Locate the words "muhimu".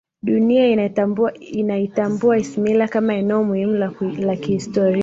3.43-3.91